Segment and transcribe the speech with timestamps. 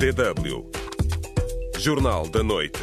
[0.00, 0.64] DW.
[1.78, 2.80] Jornal da Noite.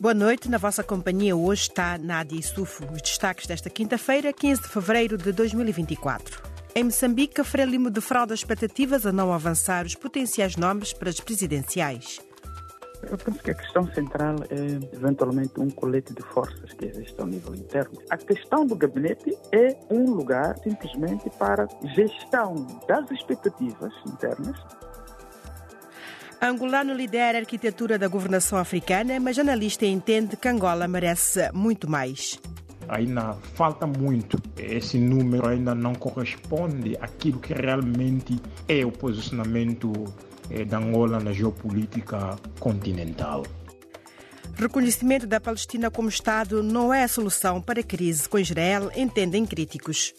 [0.00, 2.84] Boa noite, na vossa companhia hoje está Nádia Sufo.
[2.92, 6.42] Os destaques desta quinta-feira, 15 de fevereiro de 2024.
[6.74, 12.18] Em Moçambique, Frelimo defrauda expectativas a não avançar os potenciais nomes para as presidenciais.
[13.02, 17.26] Eu penso que a questão central é, eventualmente, um colete de forças que existe ao
[17.26, 17.98] nível interno.
[18.10, 22.54] A questão do gabinete é um lugar, simplesmente, para gestão
[22.88, 24.56] das expectativas internas.
[26.40, 32.38] Angolano lidera a arquitetura da governação africana, mas analista entende que Angola merece muito mais.
[32.88, 34.38] Ainda falta muito.
[34.56, 39.92] Esse número ainda não corresponde àquilo que realmente é o posicionamento
[40.68, 43.44] da Angola na geopolítica continental.
[44.54, 49.44] Reconhecimento da Palestina como Estado não é a solução para a crise com Israel, entendem
[49.44, 50.14] críticos.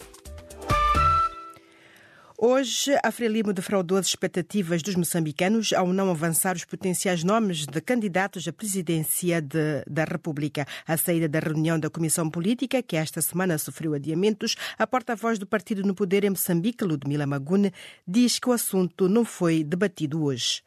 [2.39, 7.81] Hoje, a Frelimo defraudou as expectativas dos moçambicanos ao não avançar os potenciais nomes de
[7.81, 10.67] candidatos à presidência de, da República.
[10.87, 15.47] A saída da reunião da Comissão Política, que esta semana sofreu adiamentos, a porta-voz do
[15.47, 17.73] partido no poder em Moçambique, Ludmila Magune,
[18.07, 20.61] diz que o assunto não foi debatido hoje.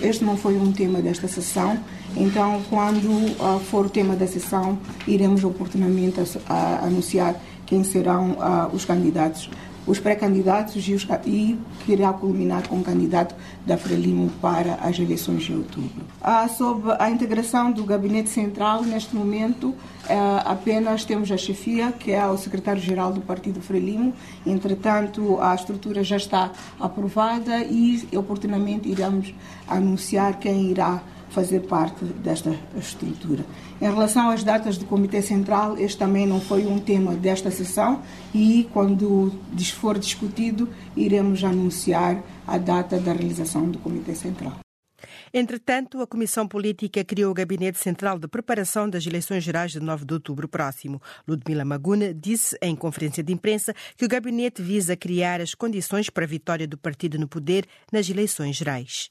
[0.00, 1.76] Este não foi um tema desta sessão,
[2.16, 7.34] então, quando uh, for o tema da sessão, iremos oportunamente a, a anunciar
[7.66, 9.50] quem serão uh, os candidatos
[9.88, 10.94] os pré-candidatos e,
[11.26, 13.34] e que irá culminar com o candidato
[13.66, 16.04] da Frelimo para as eleições de outubro.
[16.20, 19.74] Ah, sobre a integração do Gabinete Central, neste momento
[20.08, 24.12] ah, apenas temos a chefia, que é o secretário-geral do Partido Frelimo.
[24.46, 29.34] Entretanto, a estrutura já está aprovada e oportunamente iremos
[29.66, 33.44] anunciar quem irá fazer parte desta estrutura.
[33.80, 38.02] Em relação às datas do Comitê Central, este também não foi um tema desta sessão
[38.34, 39.32] e, quando
[39.74, 44.58] for discutido, iremos anunciar a data da realização do Comitê Central.
[45.32, 50.04] Entretanto, a Comissão Política criou o Gabinete Central de Preparação das Eleições Gerais de 9
[50.04, 51.00] de outubro próximo.
[51.26, 56.24] Ludmila Maguna disse em conferência de imprensa que o gabinete visa criar as condições para
[56.24, 59.08] a vitória do partido no poder nas eleições gerais.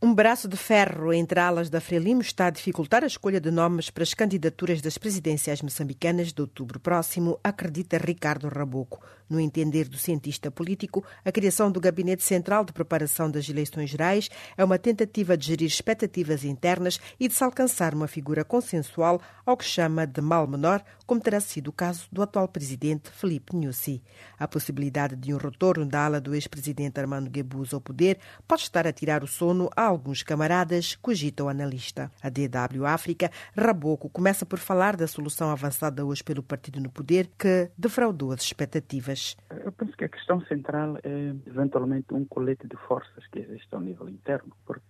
[0.00, 3.90] Um braço de ferro entre alas da Frelimo está a dificultar a escolha de nomes
[3.90, 9.00] para as candidaturas das presidenciais moçambicanas de outubro próximo, acredita Ricardo Raboco.
[9.28, 14.30] No entender do cientista político, a criação do Gabinete Central de Preparação das Eleições Gerais
[14.56, 19.56] é uma tentativa de gerir expectativas internas e de se alcançar uma figura consensual ao
[19.56, 24.02] que chama de mal menor, como terá sido o caso do atual presidente Felipe Nussi.
[24.38, 28.86] A possibilidade de um retorno da ala do ex-presidente Armando Guebuza ao poder pode estar
[28.86, 32.10] a tirar o sono a alguns camaradas, cogita o analista.
[32.22, 37.28] A DW África, Raboco, começa por falar da solução avançada hoje pelo partido no poder
[37.38, 39.36] que defraudou as expectativas.
[39.50, 43.80] Eu penso que a questão central é eventualmente um colete de forças que existe ao
[43.80, 44.87] nível interno, porque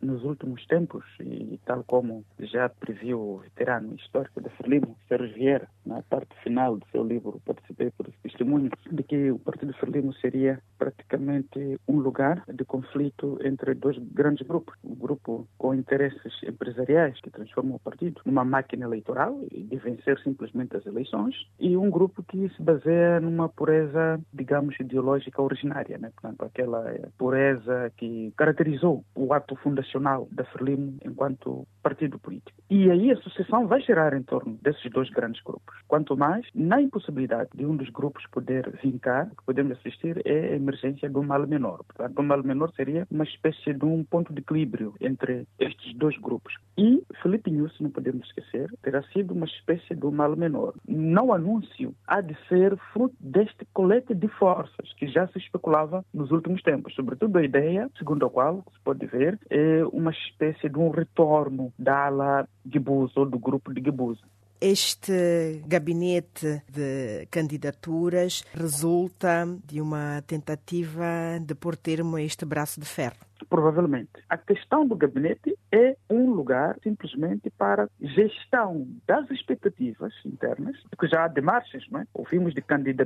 [0.00, 5.68] nos últimos tempos, e tal como já previu o veterano histórico da Frelimo, Sérgio Vieira,
[5.84, 10.12] na parte final do seu livro, participei por esse testemunho, de que o Partido Frelimo
[10.14, 14.74] seria praticamente um lugar de conflito entre dois grandes grupos.
[14.84, 20.76] Um grupo com interesses empresariais que transformam o partido numa máquina eleitoral de vencer simplesmente
[20.76, 26.10] as eleições, e um grupo que se baseia numa pureza, digamos, ideológica originária, né?
[26.14, 26.84] Portanto, aquela
[27.18, 32.58] pureza que caracterizou o ato fundacional da Frelimo enquanto partido político.
[32.68, 35.74] E aí a sucessão vai girar em torno desses dois grandes grupos.
[35.88, 40.52] Quanto mais, na impossibilidade de um dos grupos poder vincar, o que podemos assistir é
[40.52, 41.80] a emergência do mal menor.
[41.84, 46.16] Portanto, o mal menor seria uma espécie de um ponto de equilíbrio entre estes dois
[46.18, 46.54] grupos.
[46.76, 50.74] E Felipe Nunes, não podemos esquecer, terá sido uma espécie do mal menor.
[50.86, 56.30] Não anúncio há de ser fruto deste colete de forças que já se especulava nos
[56.30, 59.19] últimos tempos, sobretudo a ideia, segundo a qual se pode ver,
[59.50, 64.22] é uma espécie de um retorno da ala Guebuza ou do grupo de Guebuza.
[64.60, 72.84] Este gabinete de candidaturas resulta de uma tentativa de pôr termo a este braço de
[72.86, 73.29] ferro.
[73.50, 74.10] Provavelmente.
[74.28, 81.24] A questão do gabinete é um lugar simplesmente para gestão das expectativas internas, porque já
[81.24, 82.06] há demarches, não é?
[82.14, 82.62] Ouvimos de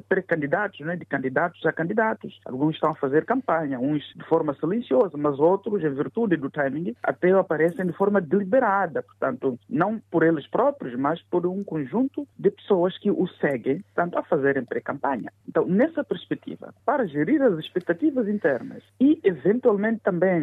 [0.06, 0.96] pré-candidatos, não é?
[0.96, 2.38] de candidatos a candidatos.
[2.44, 6.94] Alguns estão a fazer campanha, uns de forma silenciosa, mas outros, em virtude do timing,
[7.02, 9.02] até aparecem de forma deliberada.
[9.02, 14.18] Portanto, não por eles próprios, mas por um conjunto de pessoas que o seguem, tanto
[14.18, 15.32] a fazerem pré-campanha.
[15.48, 20.33] Então, nessa perspectiva, para gerir as expectativas internas e, eventualmente, também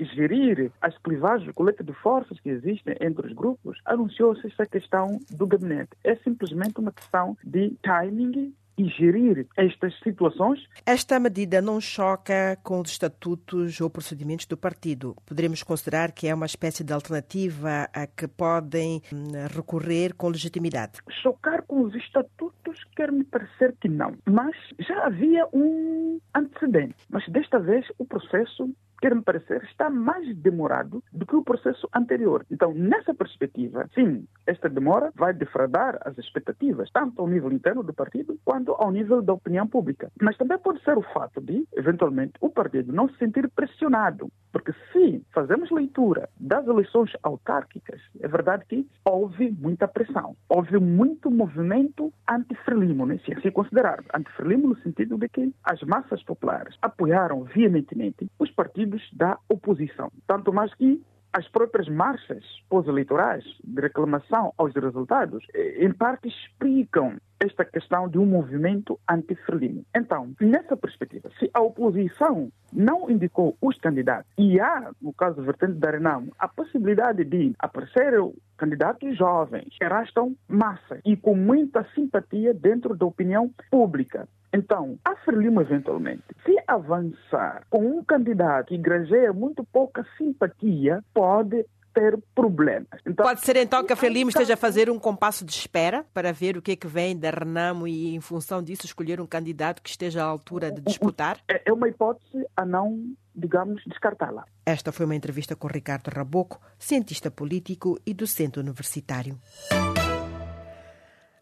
[0.00, 5.20] gerir as clivagens, o colete de forças que existem entre os grupos, anunciou-se essa questão
[5.30, 5.90] do gabinete.
[6.04, 10.60] É simplesmente uma questão de timing e gerir estas situações.
[10.86, 15.16] Esta medida não choca com os estatutos ou procedimentos do partido.
[15.26, 21.00] Poderemos considerar que é uma espécie de alternativa a que podem hum, recorrer com legitimidade.
[21.22, 26.94] Chocar com os estatutos quer me parecer que não, mas já havia um antecedente.
[27.10, 28.70] Mas desta vez o processo
[29.00, 32.44] quer-me parecer, está mais demorado do que o processo anterior.
[32.50, 37.92] Então, nessa perspectiva, sim, esta demora vai defraudar as expectativas, tanto ao nível interno do
[37.92, 40.10] partido quanto ao nível da opinião pública.
[40.20, 44.30] Mas também pode ser o fato de, eventualmente, o partido não se sentir pressionado.
[44.52, 51.30] Porque se fazemos leitura das eleições autárquicas, é verdade que houve muita pressão, houve muito
[51.30, 53.18] movimento anti-frelimo, né?
[53.24, 54.02] se assim considerar.
[54.14, 60.10] Anti-frelimo no sentido de que as massas populares apoiaram veementemente os partidos partidos da oposição.
[60.26, 61.02] Tanto mais que
[61.38, 68.18] as próprias marchas pós-eleitorais de reclamação aos resultados, eh, em parte, explicam esta questão de
[68.18, 69.84] um movimento anti-frelimo.
[69.96, 75.74] Então, nessa perspectiva, se a oposição não indicou os candidatos e há, no caso vertente
[75.74, 78.14] da Renamo, a possibilidade de aparecer
[78.58, 85.14] candidatos jovens que arrastam massa e com muita simpatia dentro da opinião pública, então, a
[85.16, 91.66] Frelimo, eventualmente, se avançar com um candidato que granjeia muito pouca simpatia, pode
[91.98, 92.86] ter problemas.
[93.04, 96.32] Então, pode ser então que a Frelimo esteja a fazer um compasso de espera para
[96.32, 99.82] ver o que é que vem da Renamo e, em função disso, escolher um candidato
[99.82, 101.40] que esteja à altura de disputar?
[101.48, 104.44] É, é uma hipótese a não, digamos, descartá-la.
[104.64, 109.36] Esta foi uma entrevista com Ricardo Raboco, cientista político e docente universitário.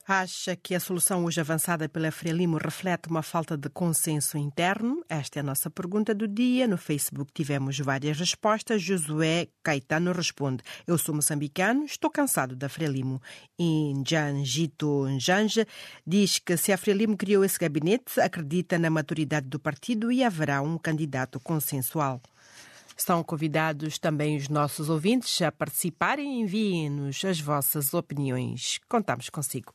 [0.09, 5.05] Acha que a solução hoje avançada pela Frelimo reflete uma falta de consenso interno?
[5.09, 6.69] Esta é a nossa pergunta do dia.
[6.69, 8.81] No Facebook tivemos várias respostas.
[8.81, 13.21] Josué Caetano responde: Eu sou moçambicano, estou cansado da Frelimo.
[13.59, 15.67] E Njanjito Njanja
[16.07, 20.63] diz que se a Frelimo criou esse gabinete, acredita na maturidade do partido e haverá
[20.63, 22.21] um candidato consensual.
[22.97, 26.43] Estão convidados também os nossos ouvintes a participarem.
[26.43, 28.79] Enviem-nos as vossas opiniões.
[28.89, 29.75] Contamos consigo.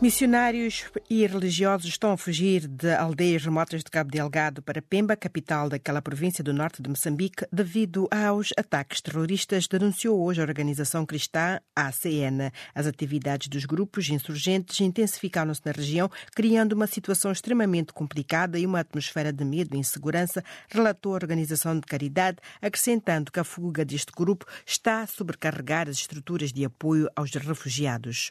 [0.00, 5.68] Missionários e religiosos estão a fugir de aldeias remotas de Cabo Delgado para Pemba, capital
[5.68, 11.60] daquela província do norte de Moçambique, devido aos ataques terroristas, denunciou hoje a organização cristã
[11.76, 12.50] ACN.
[12.74, 18.80] As atividades dos grupos insurgentes intensificaram-se na região, criando uma situação extremamente complicada e uma
[18.80, 24.12] atmosfera de medo e insegurança, relatou a organização de caridade, acrescentando que a fuga deste
[24.12, 28.30] grupo está a sobrecarregar as estruturas de apoio aos refugiados.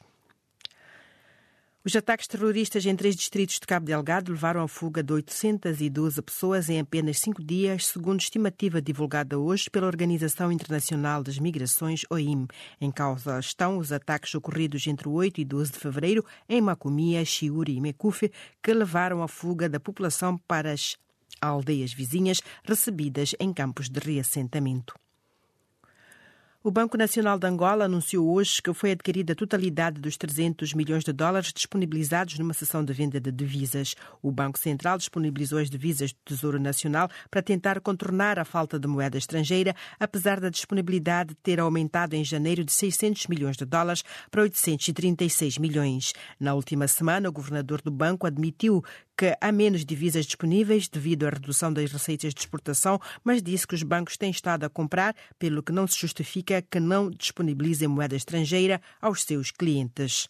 [1.82, 6.70] Os ataques terroristas em três distritos de Cabo Delgado levaram à fuga de 812 pessoas
[6.70, 12.48] em apenas cinco dias, segundo estimativa divulgada hoje pela Organização Internacional das Migrações, OIM.
[12.82, 17.78] Em causa estão os ataques ocorridos entre 8 e 12 de fevereiro em Macomia, Chiuri
[17.78, 18.30] e Mecufe,
[18.62, 20.98] que levaram à fuga da população para as
[21.40, 24.96] aldeias vizinhas recebidas em campos de reassentamento.
[26.62, 31.06] O Banco Nacional de Angola anunciou hoje que foi adquirida a totalidade dos 300 milhões
[31.06, 33.96] de dólares disponibilizados numa sessão de venda de divisas.
[34.22, 38.90] O Banco Central disponibilizou as divisas do Tesouro Nacional para tentar contornar a falta de
[38.90, 44.42] moeda estrangeira, apesar da disponibilidade ter aumentado em janeiro de 600 milhões de dólares para
[44.42, 46.12] 836 milhões.
[46.38, 48.84] Na última semana, o governador do banco admitiu
[49.18, 53.76] que há menos divisas disponíveis devido à redução das receitas de exportação, mas disse que
[53.76, 58.16] os bancos têm estado a comprar, pelo que não se justifica que não disponibilizem moeda
[58.16, 60.28] estrangeira aos seus clientes.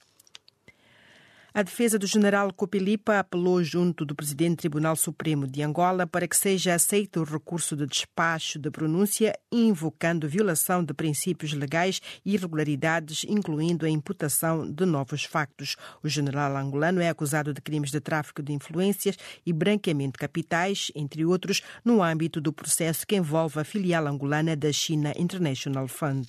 [1.52, 6.28] A defesa do general Copelipa apelou junto do presidente do Tribunal Supremo de Angola para
[6.28, 12.36] que seja aceito o recurso de despacho de pronúncia, invocando violação de princípios legais e
[12.36, 15.76] irregularidades, incluindo a imputação de novos factos.
[16.04, 20.92] O general angolano é acusado de crimes de tráfico de influências e branqueamento de capitais,
[20.94, 26.28] entre outros, no âmbito do processo que envolve a filial angolana da China International Fund.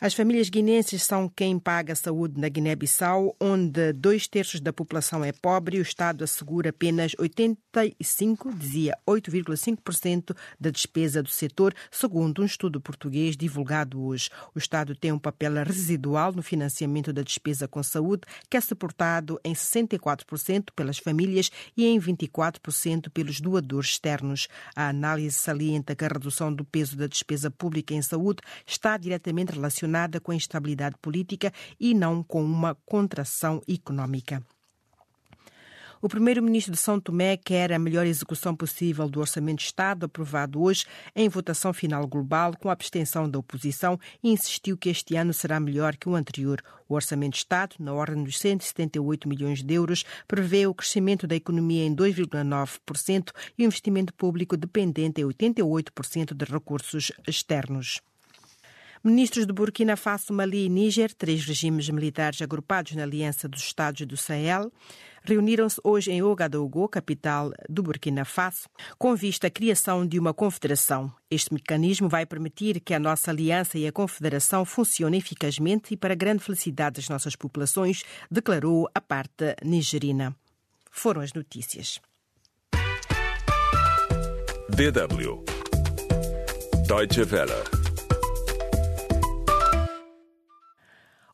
[0.00, 5.24] As famílias guinenses são quem paga a saúde na Guiné-Bissau, onde dois terços da população
[5.24, 12.42] é pobre e o Estado assegura apenas 85, dizia 8,5% da despesa do setor, segundo
[12.42, 14.30] um estudo português divulgado hoje.
[14.54, 19.40] O Estado tem um papel residual no financiamento da despesa com saúde, que é suportado
[19.42, 24.46] em 64% pelas famílias e em 24% pelos doadores externos.
[24.76, 29.50] A análise salienta que a redução do peso da despesa pública em saúde está diretamente
[29.50, 34.42] relacionada relacionada com a instabilidade política e não com uma contração económica.
[36.00, 40.62] O primeiro-ministro de São Tomé quer a melhor execução possível do Orçamento de Estado, aprovado
[40.62, 45.34] hoje em votação final global, com a abstenção da oposição, e insistiu que este ano
[45.34, 46.62] será melhor que o anterior.
[46.88, 51.34] O Orçamento de Estado, na ordem dos 178 milhões de euros, prevê o crescimento da
[51.34, 58.00] economia em 2,9% e o investimento público dependente em 88% de recursos externos.
[59.02, 64.04] Ministros de Burkina Faso, Mali e Níger, três regimes militares agrupados na Aliança dos Estados
[64.06, 64.72] do Sahel,
[65.22, 71.12] reuniram-se hoje em Ouagadougou, capital do Burkina Faso, com vista à criação de uma confederação.
[71.30, 76.14] Este mecanismo vai permitir que a nossa aliança e a confederação funcionem eficazmente e para
[76.14, 80.34] grande felicidade das nossas populações, declarou a parte nigerina.
[80.90, 82.00] Foram as notícias.
[84.70, 85.44] DW
[86.86, 87.77] Deutsche Welle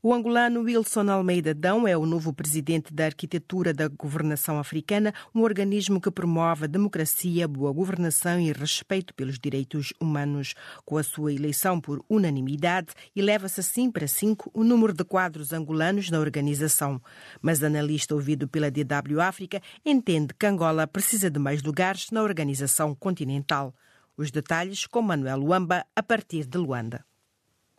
[0.07, 5.41] O angolano Wilson Almeida Dão é o novo presidente da Arquitetura da Governação Africana, um
[5.41, 10.53] organismo que promove a democracia, boa governação e respeito pelos direitos humanos.
[10.85, 16.11] Com a sua eleição por unanimidade, eleva-se assim para cinco o número de quadros angolanos
[16.11, 17.01] na organização.
[17.41, 22.95] Mas analista ouvido pela DW África entende que Angola precisa de mais lugares na organização
[22.95, 23.75] continental.
[24.19, 27.03] Os detalhes com Manuel Luamba, a partir de Luanda.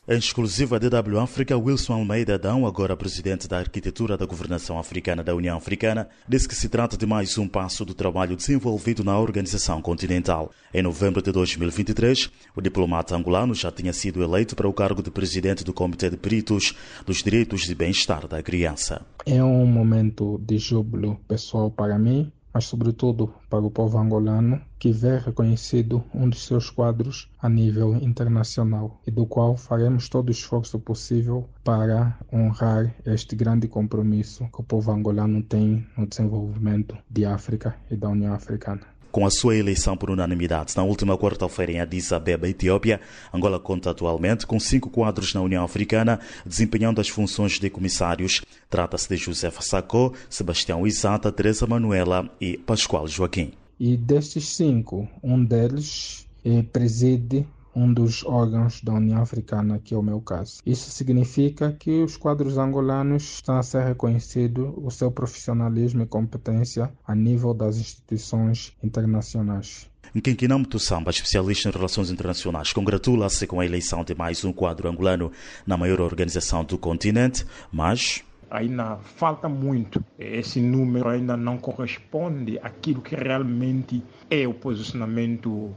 [0.08, 5.34] Em exclusiva DW África, Wilson Almeida Adão, agora presidente da Arquitetura da Governação Africana da
[5.34, 9.82] União Africana, disse que se trata de mais um passo do trabalho desenvolvido na organização
[9.82, 10.52] continental.
[10.72, 15.10] Em novembro de 2023, o diplomata angolano já tinha sido eleito para o cargo de
[15.10, 19.02] presidente do Comitê de Peritos dos Direitos de Bem-Estar da Criança.
[19.26, 24.90] É um momento de júbilo pessoal para mim, mas sobretudo para o povo angolano, que
[24.90, 30.32] vê reconhecido um dos seus quadros a nível internacional e do qual faremos todo o
[30.32, 37.26] esforço possível para honrar este grande compromisso que o povo angolano tem no desenvolvimento de
[37.26, 38.95] África e da União Africana.
[39.16, 43.00] Com a sua eleição por unanimidade na última quarta-feira em Addis Abeba, Etiópia,
[43.34, 48.42] Angola conta atualmente com cinco quadros na União Africana, desempenhando as funções de comissários.
[48.70, 53.54] Trata-se de José Sacco, Sebastião Isata, Teresa Manuela e Pascoal Joaquim.
[53.80, 59.98] E destes cinco, um deles eh, preside um dos órgãos da União Africana, que é
[59.98, 60.62] o meu caso.
[60.66, 66.92] Isso significa que os quadros angolanos estão a ser reconhecido o seu profissionalismo e competência
[67.06, 69.90] a nível das instituições internacionais.
[70.14, 75.32] Nkinkinam Tussamba, especialista em relações internacionais, congratula-se com a eleição de mais um quadro angolano
[75.68, 80.04] na maior organização do continente, mas ainda falta muito.
[80.18, 85.76] Esse número ainda não corresponde àquilo que realmente é o posicionamento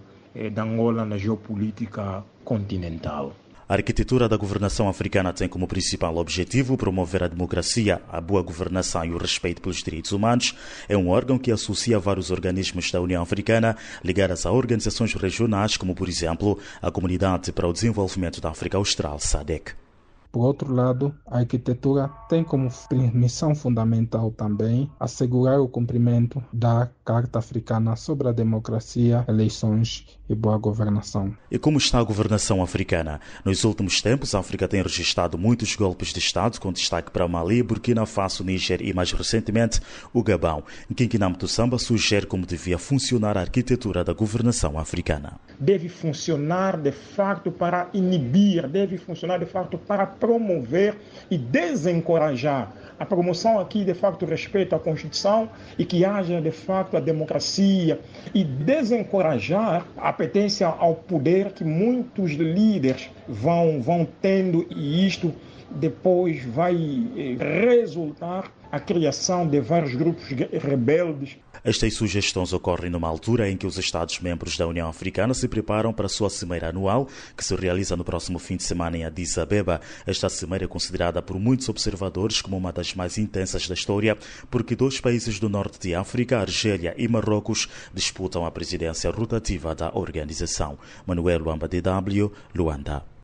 [0.53, 3.35] da Angola na geopolítica continental.
[3.69, 9.05] A arquitetura da governação africana tem como principal objetivo promover a democracia, a boa governação
[9.05, 10.55] e o respeito pelos direitos humanos.
[10.89, 15.95] É um órgão que associa vários organismos da União Africana ligados a organizações regionais, como,
[15.95, 19.88] por exemplo, a Comunidade para o Desenvolvimento da África Austral, SADC.
[20.31, 22.69] Por outro lado, a arquitetura tem como
[23.15, 30.59] missão fundamental também assegurar o cumprimento da Carta Africana sobre a Democracia, Eleições e Boa
[30.59, 31.35] Governação.
[31.51, 33.21] E como está a governação africana?
[33.45, 37.63] Nos últimos tempos, a África tem registrado muitos golpes de Estado, com destaque para Mali,
[37.63, 39.81] Burkina Faso, Níger e, mais recentemente,
[40.13, 40.63] o Gabão.
[40.91, 45.41] Nkinkinam Samba sugere como devia funcionar a arquitetura da governação africana.
[45.59, 50.97] Deve funcionar, de facto, para inibir, deve funcionar, de facto, para promover
[51.31, 55.49] e desencorajar a promoção aqui, de facto, respeito à Constituição
[55.79, 58.01] e que haja, de facto, a democracia
[58.35, 65.33] e desencorajar a apetência ao poder que muitos líderes vão, vão tendo e isto
[65.71, 73.51] depois vai eh, resultar a criação de vários grupos rebeldes estas sugestões ocorrem numa altura
[73.51, 77.45] em que os Estados-membros da União Africana se preparam para a sua cimeira anual, que
[77.45, 79.81] se realiza no próximo fim de semana em Addis Abeba.
[80.07, 84.17] Esta cimeira é considerada por muitos observadores como uma das mais intensas da história,
[84.51, 89.91] porque dois países do norte de África, Argélia e Marrocos, disputam a presidência rotativa da
[89.95, 90.79] organização.
[91.07, 93.18] Manuel Luamba DW, Luanda.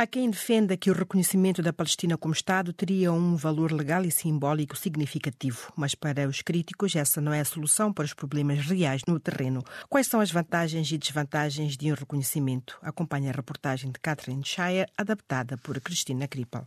[0.00, 4.12] Há quem defenda que o reconhecimento da Palestina como Estado teria um valor legal e
[4.12, 9.02] simbólico significativo, mas para os críticos essa não é a solução para os problemas reais
[9.08, 9.60] no terreno.
[9.88, 12.78] Quais são as vantagens e desvantagens de um reconhecimento?
[12.80, 16.64] Acompanhe a reportagem de Catherine Shire, adaptada por Cristina Krippel.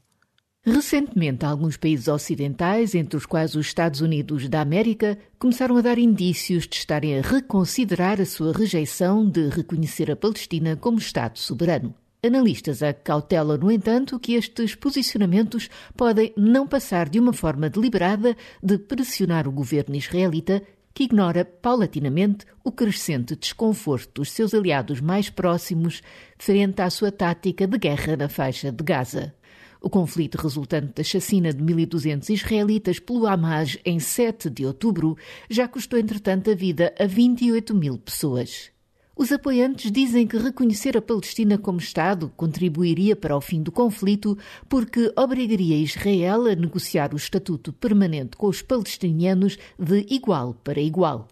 [0.65, 5.97] Recentemente, alguns países ocidentais, entre os quais os Estados Unidos da América, começaram a dar
[5.97, 11.95] indícios de estarem a reconsiderar a sua rejeição de reconhecer a Palestina como Estado soberano.
[12.23, 18.77] Analistas acautelam, no entanto, que estes posicionamentos podem não passar de uma forma deliberada de
[18.77, 20.61] pressionar o governo israelita,
[20.93, 26.03] que ignora paulatinamente o crescente desconforto dos seus aliados mais próximos
[26.37, 29.33] frente à sua tática de guerra na faixa de Gaza.
[29.81, 35.17] O conflito resultante da chacina de 1.200 israelitas pelo Hamas em 7 de outubro
[35.49, 38.70] já custou, entretanto, a vida a 28 mil pessoas.
[39.15, 44.37] Os apoiantes dizem que reconhecer a Palestina como Estado contribuiria para o fim do conflito
[44.69, 51.27] porque obrigaria Israel a negociar o estatuto permanente com os palestinianos de igual para igual.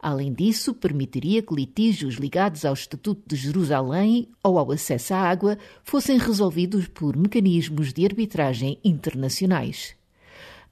[0.00, 5.58] Além disso, permitiria que litígios ligados ao Estatuto de Jerusalém ou ao acesso à água
[5.84, 9.97] fossem resolvidos por mecanismos de arbitragem internacionais.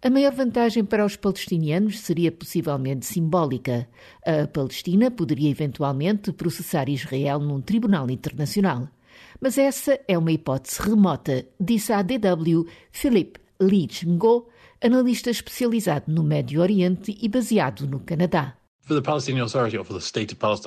[0.06, 3.88] A maior vantagem para os palestinianos seria possivelmente simbólica.
[4.24, 8.88] A Palestina poderia eventualmente processar Israel num tribunal internacional.
[9.40, 14.46] Mas essa é uma hipótese remota, disse à DW Philip Leach Ngo,
[14.80, 18.55] analista especializado no Médio Oriente e baseado no Canadá.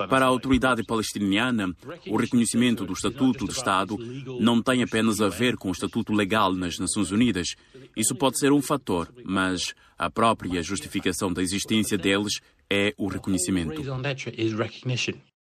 [0.08, 1.74] Para a autoridade palestiniana,
[2.06, 3.96] o reconhecimento do Estatuto de Estado
[4.38, 7.54] não tem apenas a ver com o estatuto legal nas Nações Unidas.
[7.96, 13.82] Isso pode ser um fator, mas a própria justificação da existência deles é o reconhecimento.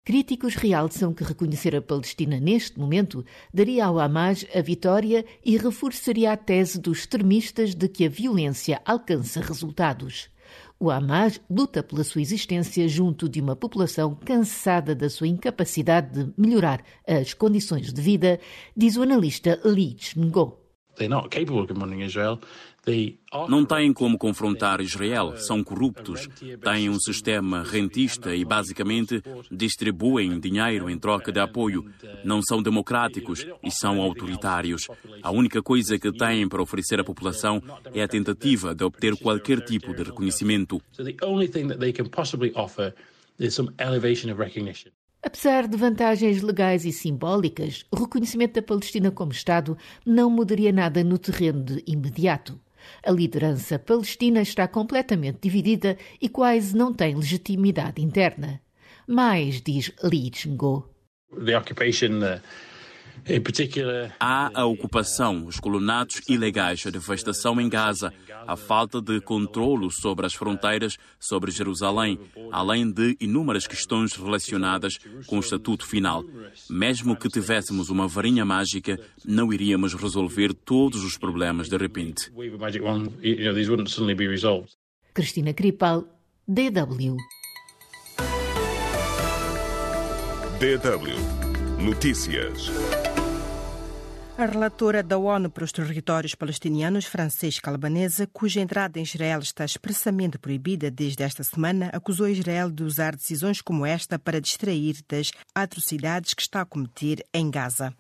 [0.04, 6.32] Críticos realçam que reconhecer a Palestina neste momento daria ao Hamas a vitória e reforçaria
[6.32, 10.30] a tese dos extremistas de que a violência alcança resultados.
[10.78, 16.34] O Hamas luta pela sua existência junto de uma população cansada da sua incapacidade de
[16.38, 18.40] melhorar as condições de vida,
[18.76, 20.65] diz o analista Leach Ngo.
[23.50, 26.30] Não têm como confrontar Israel, são corruptos,
[26.64, 29.22] têm um sistema rentista e basicamente
[29.52, 31.86] distribuem dinheiro em troca de apoio.
[32.24, 34.88] Não são democráticos e são autoritários.
[35.24, 37.62] A única coisa que têm para oferecer à população
[37.94, 40.82] é a tentativa de obter qualquer tipo de reconhecimento.
[45.26, 51.04] Apesar de vantagens legais e simbólicas, o reconhecimento da Palestina como Estado não mudaria nada
[51.04, 52.62] no terreno de imediato.
[53.04, 58.62] A liderança palestina está completamente dividida e quase não tem legitimidade interna.
[59.08, 60.88] Mais, diz Lee Ngo.
[61.44, 62.40] The occupation, uh...
[64.20, 68.14] Há a ocupação, os colonatos ilegais, a devastação em Gaza,
[68.46, 72.20] a falta de controlo sobre as fronteiras sobre Jerusalém,
[72.52, 76.24] além de inúmeras questões relacionadas com o estatuto final.
[76.70, 82.32] Mesmo que tivéssemos uma varinha mágica, não iríamos resolver todos os problemas de repente.
[85.14, 86.06] Cristina Kripal,
[86.48, 87.16] DW.
[90.60, 91.46] DW
[91.86, 92.72] Notícias.
[94.38, 99.64] A relatora da ONU para os territórios palestinianos, Francesca Albanese, cuja entrada em Israel está
[99.64, 105.32] expressamente proibida desde esta semana, acusou Israel de usar decisões como esta para distrair das
[105.56, 107.96] atrocidades que está a cometer em Gaza.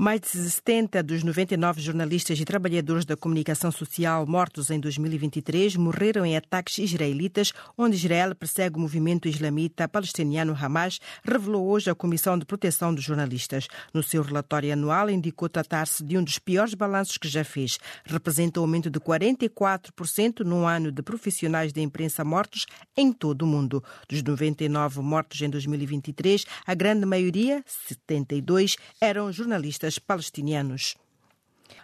[0.00, 6.24] Mais de 70 dos 99 jornalistas e trabalhadores da comunicação social mortos em 2023 morreram
[6.24, 12.38] em ataques israelitas, onde Israel persegue o movimento islamita palestiniano Hamas, revelou hoje a Comissão
[12.38, 13.66] de Proteção dos Jornalistas.
[13.92, 17.76] No seu relatório anual, indicou tratar-se de um dos piores balanços que já fez.
[18.04, 23.46] Representa um aumento de 44% no ano de profissionais da imprensa mortos em todo o
[23.48, 23.82] mundo.
[24.08, 30.96] Dos 99 mortos em 2023, a grande maioria, 72, eram jornalistas palestinianos.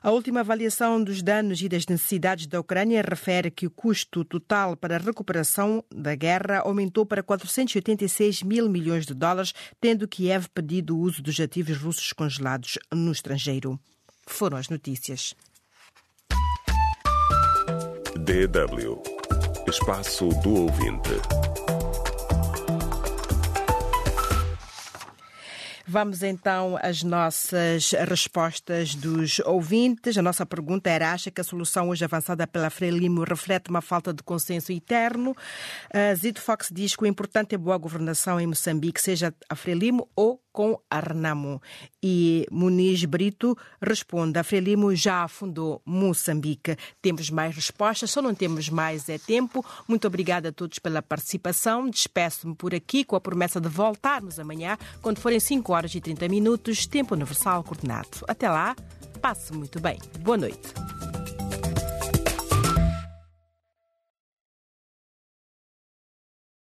[0.02, 4.76] A última avaliação dos danos e das necessidades da Ucrânia refere que o custo total
[4.76, 10.96] para a recuperação da guerra aumentou para 486 mil milhões de dólares, tendo Kiev pedido
[10.96, 13.78] o uso dos ativos russos congelados no estrangeiro.
[14.26, 15.34] Foram as notícias.
[18.18, 19.02] DW
[19.66, 21.53] Espaço do Ouvinte.
[25.86, 30.16] Vamos então às nossas respostas dos ouvintes.
[30.16, 34.12] A nossa pergunta era: acha que a solução hoje avançada pela Frelimo reflete uma falta
[34.12, 35.32] de consenso interno?
[35.32, 40.08] Uh, Zito Fox diz que o importante é boa governação em Moçambique, seja a Frelimo
[40.16, 41.60] ou com a Renamo.
[42.06, 46.76] E Muniz Brito responde: a Frelimo já fundou Moçambique.
[47.00, 49.64] Temos mais respostas, só não temos mais é tempo.
[49.88, 51.88] Muito obrigada a todos pela participação.
[51.88, 56.28] Despeço-me por aqui com a promessa de voltarmos amanhã, quando forem 5 horas e 30
[56.28, 58.18] minutos, tempo universal coordenado.
[58.28, 58.76] Até lá,
[59.22, 59.98] passe muito bem.
[60.20, 60.74] Boa noite.